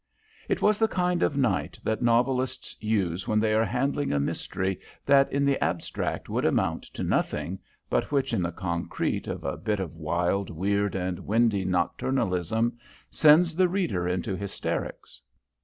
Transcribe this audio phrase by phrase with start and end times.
[0.49, 4.79] It was the kind of night that novelists use when they are handling a mystery
[5.05, 9.57] that in the abstract would amount to nothing, but which in the concrete of a
[9.57, 12.79] bit of wild, weird, and windy nocturnalism
[13.11, 15.21] sends the reader into hysterics.